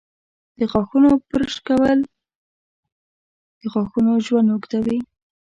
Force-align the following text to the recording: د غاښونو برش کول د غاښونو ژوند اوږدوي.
د 0.57 0.59
غاښونو 0.71 1.09
برش 1.29 1.55
کول 1.67 1.99
د 3.59 3.61
غاښونو 3.73 4.11
ژوند 4.25 4.47
اوږدوي. 4.51 4.99